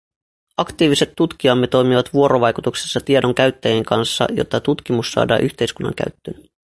[0.57, 6.43] Aktiiviset tutkijamme toimivat vuorovaikutuksessa tiedon käyttäjien kanssa, jotta tutkimus saadaan yhteiskunnan käyttöön.